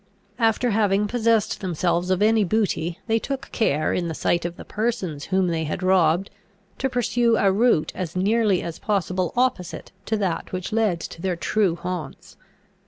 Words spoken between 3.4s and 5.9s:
care, in the sight of the persons whom they had